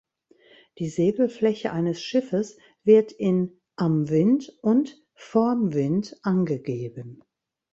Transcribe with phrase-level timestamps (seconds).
[0.79, 7.21] Die Segelfläche eines Schiffes wird in „am Wind“ und „vorm Wind“ angegeben.